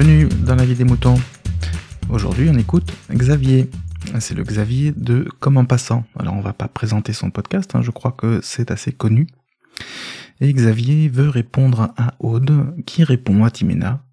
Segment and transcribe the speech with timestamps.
[0.00, 1.16] Bienvenue dans la vie des moutons.
[2.08, 3.68] Aujourd'hui, on écoute Xavier.
[4.20, 6.04] C'est le Xavier de Comme en passant.
[6.16, 9.26] Alors, on va pas présenter son podcast, hein, je crois que c'est assez connu.
[10.40, 14.04] Et Xavier veut répondre à Aude, qui répond à Timena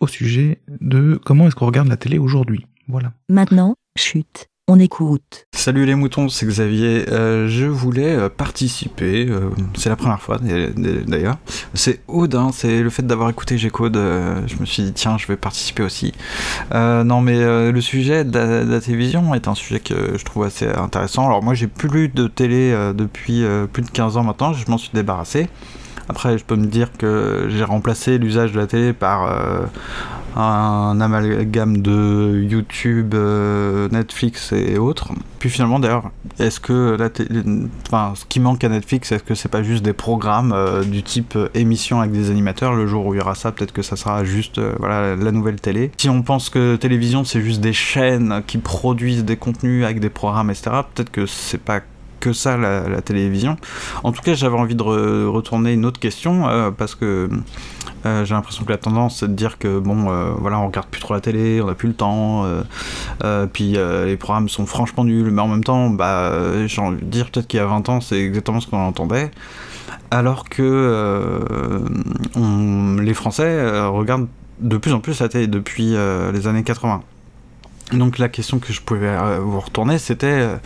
[0.00, 2.64] au sujet de comment est-ce qu'on regarde la télé aujourd'hui.
[2.88, 3.12] Voilà.
[3.28, 4.46] Maintenant, chute.
[4.78, 5.46] Écoute.
[5.52, 7.04] Salut les moutons, c'est Xavier.
[7.10, 11.38] Euh, je voulais euh, participer, euh, c'est la première fois d'ailleurs.
[11.74, 15.36] C'est Odin, c'est le fait d'avoir écouté G-Code, je me suis dit tiens, je vais
[15.36, 16.12] participer aussi.
[16.72, 21.26] non mais le sujet de la, télévision est un sujet que je trouve assez intéressant.
[21.26, 24.90] Alors moi j'ai plus de télé depuis plus de 15 ans maintenant, je m'en suis
[24.94, 25.48] débarrassé.
[26.08, 29.30] Après, je peux me dire que j'ai remplacé l'usage de la télé par
[30.36, 35.12] un amalgame de YouTube, euh, Netflix et autres.
[35.38, 37.08] Puis finalement, d'ailleurs, est-ce que la
[37.86, 41.02] enfin, ce qui manque à Netflix, est-ce que c'est pas juste des programmes euh, du
[41.02, 43.82] type euh, émission avec des animateurs Le jour où il y aura ça, peut-être que
[43.82, 45.90] ça sera juste voilà la nouvelle télé.
[45.98, 50.10] Si on pense que télévision c'est juste des chaînes qui produisent des contenus avec des
[50.10, 50.70] programmes, etc.
[50.94, 51.80] Peut-être que c'est pas
[52.20, 53.56] que ça la, télévision.
[54.04, 57.28] En tout cas, j'avais envie de retourner une autre question parce que
[58.06, 60.86] euh, j'ai l'impression que la tendance c'est de dire que bon euh, voilà on regarde
[60.86, 63.76] plus trop la télé, on a plus le temps, euh, puis
[64.06, 67.46] les programmes sont franchement nuls, mais en même temps bah j'ai envie de dire peut-être
[67.46, 69.30] qu'il y a 20 ans c'est exactement ce qu'on entendait,
[70.10, 71.84] alors que
[73.02, 74.28] les Français regardent
[74.60, 75.94] de plus en plus la télé depuis
[76.32, 77.02] les années 80.
[77.92, 80.56] Donc la question que je pouvais euh, vous retourner, c'était euh,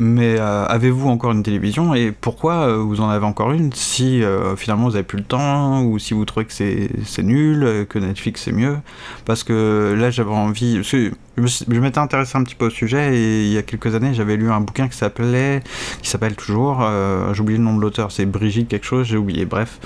[0.00, 4.22] mais euh, avez-vous encore une télévision et pourquoi vous en avez encore une si
[4.56, 8.42] finalement vous avez plus le temps ou si vous trouvez que c'est nul, que Netflix
[8.44, 8.78] c'est mieux?
[9.24, 13.52] Parce que là j'avais envie, je m'étais intéressé un petit peu au sujet et il
[13.52, 15.62] y a quelques années j'avais lu un bouquin qui s'appelait,
[16.02, 16.84] qui s'appelle toujours,
[17.32, 19.78] j'ai oublié le nom de l'auteur, c'est Brigitte quelque chose, j'ai oublié, bref,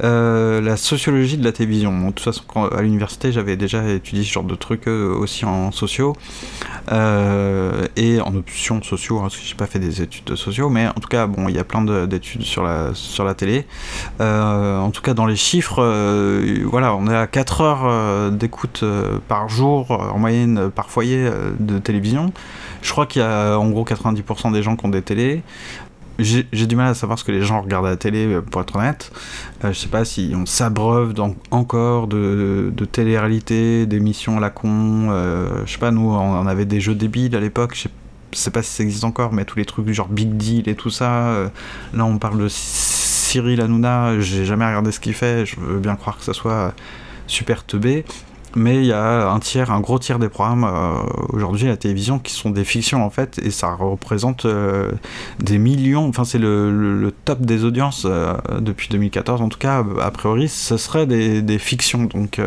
[0.00, 1.92] la sociologie de la télévision.
[1.98, 6.14] de toute façon, à l'université j'avais déjà étudié ce genre de trucs aussi en sociaux
[7.96, 10.88] et en options sociaux, hein, parce que j'ai pas fait des études de sociaux, mais
[10.88, 13.66] en tout cas bon, il y a plein d'études sur la sur la télé.
[14.20, 15.82] en tout cas dans les chiffres,
[16.64, 18.84] voilà, on est à 4 heures d'écoute
[19.28, 22.32] par jour en moyenne par foyer euh, de télévision.
[22.82, 25.42] Je crois qu'il y a en gros 90% des gens qui ont des télés.
[26.22, 28.60] J'ai du mal à savoir ce que les gens regardent à la télé, euh, pour
[28.62, 29.12] être honnête.
[29.64, 31.14] Euh, je sais pas si on s'abreuve
[31.50, 35.10] encore de, de télé-réalité, d'émissions à la con.
[35.64, 37.74] je sais pas, nous, on, avait des jeux débiles à l'époque.
[37.74, 37.88] Je
[38.38, 40.74] sais pas si ça existe encore, mais tous les trucs du genre Big Deal et
[40.74, 41.50] tout ça.
[41.94, 44.18] là, on parle de Cyril Hanouna.
[44.20, 45.46] J'ai jamais regardé ce qu'il fait.
[45.46, 46.74] Je veux bien croire que ça soit
[47.26, 48.04] super teubé
[48.56, 51.76] mais il y a un tiers, un gros tiers des programmes euh, aujourd'hui à la
[51.76, 54.92] télévision qui sont des fictions en fait, et ça représente euh,
[55.38, 60.10] des millions, enfin c'est le, top des audiences euh, depuis 2014 en tout cas, a
[60.10, 62.40] priori ce serait des, des fictions, donc,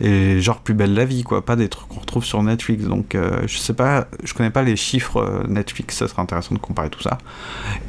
[0.00, 3.16] et genre plus belle la vie quoi, pas des trucs qu'on retrouve sur Netflix, donc
[3.46, 7.02] je sais pas, je connais pas les chiffres Netflix, ça serait intéressant de comparer tout
[7.02, 7.18] ça,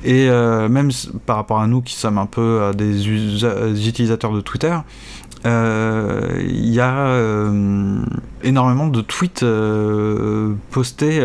[0.04, 0.92] et même
[1.26, 3.08] par rapport à nous qui sommes un peu des
[3.88, 4.76] utilisateurs de Twitter,
[5.46, 8.02] euh, il y a euh,
[8.44, 11.20] énormément de tweets euh, postés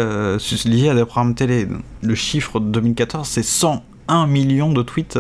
[0.65, 1.69] liés à des programmes télé.
[2.03, 5.19] Le chiffre de 2014, c'est 101 millions de tweets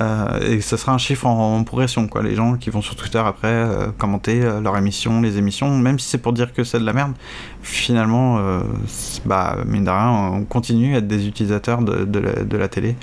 [0.00, 3.66] et ça sera un chiffre en, progression quoi les gens qui vont sur Twitter après
[3.96, 7.14] commenter leur émission les émissions même si c'est pour dire que c'est de la merde
[7.62, 8.38] finalement
[9.24, 12.96] bah mine de rien on continue à être des utilisateurs de, de la, télé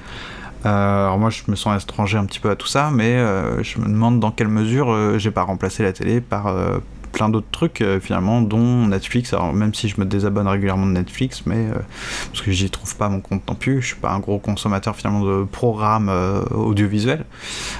[0.65, 3.61] euh, alors moi je me sens étranger un petit peu à tout ça, mais euh,
[3.63, 6.53] je me demande dans quelle mesure euh, j'ai pas remplacé la télé par
[7.11, 9.33] plein d'autres trucs finalement, dont Netflix.
[9.33, 11.67] Alors même si je me désabonne régulièrement de Netflix, mais
[12.31, 14.95] parce que j'y trouve pas mon compte non plus, je suis pas un gros consommateur
[14.95, 16.09] finalement de programmes
[16.49, 17.25] audiovisuels.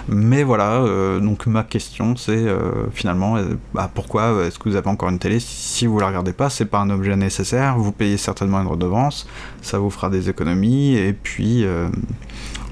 [0.08, 0.84] Mais voilà,
[1.20, 2.46] donc ma question c'est
[2.94, 3.38] finalement
[3.74, 6.66] bah, pourquoi est-ce que vous avez encore une télé si vous la regardez pas C'est
[6.66, 9.28] pas un objet nécessaire, vous payez certainement une redevance,
[9.64, 11.66] ça vous fera des économies et puis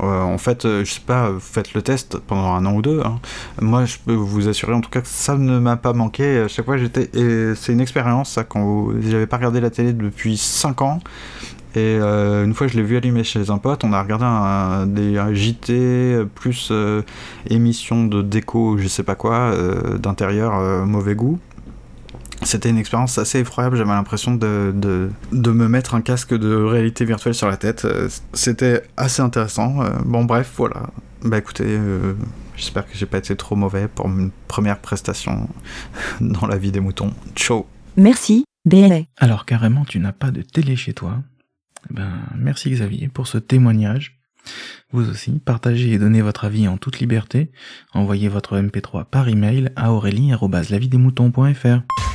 [0.02, 3.02] en fait, euh, je sais pas, faites le test pendant un an ou deux.
[3.06, 3.20] Hein.
[3.62, 6.40] Moi, je peux vous assurer en tout cas que ça ne m'a pas manqué.
[6.40, 7.10] À chaque fois, j'étais.
[7.56, 8.94] C'est une expérience, ça, quand vous...
[9.02, 11.00] j'avais pas regardé la télé depuis 5 ans.
[11.74, 13.84] Et euh, une fois, je l'ai vu allumer chez un pote.
[13.84, 16.72] On a regardé un, des JT plus
[17.50, 19.54] émission de déco, je sais pas quoi,
[20.00, 21.40] d'intérieur mauvais goût
[22.44, 27.04] c'était une expérience assez effroyable, j'avais l'impression de, de, me mettre un casque de réalité
[27.06, 27.86] virtuelle sur la tête.
[27.86, 29.82] Euh, c'était assez intéressant.
[29.82, 30.90] Euh, bon bref, voilà.
[31.24, 32.14] Bah écoutez, euh,
[32.56, 35.48] j'espère que j'ai pas été trop mauvais pour une première prestation
[36.22, 37.14] dans la vie des moutons.
[37.36, 39.02] Ciao Merci, BLA.
[39.18, 41.22] Alors carrément, tu n'as pas de télé chez toi.
[41.90, 44.18] Eh ben, merci Xavier pour ce témoignage.
[44.92, 47.52] Vous aussi, partagez et donnez votre avis en toute liberté.
[47.94, 52.11] Envoyez votre MP3 par email à aurélie.lavidesmoutons.fr.